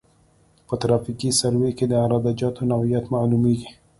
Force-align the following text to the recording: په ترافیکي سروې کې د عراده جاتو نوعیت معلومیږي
په 0.67 0.73
ترافیکي 0.81 1.29
سروې 1.39 1.71
کې 1.77 1.85
د 1.87 1.93
عراده 2.03 2.31
جاتو 2.39 2.61
نوعیت 2.71 3.05
معلومیږي 3.13 3.71